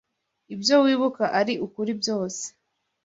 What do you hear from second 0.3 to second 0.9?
ibyo